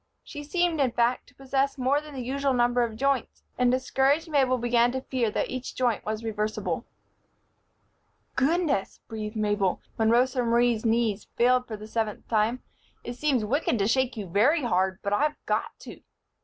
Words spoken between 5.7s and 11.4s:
joint was reversible. "Goodness!" breathed Mabel, when Rosa Marie's knees